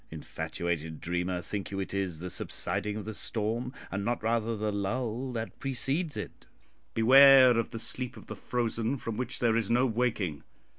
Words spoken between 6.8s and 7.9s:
Beware of the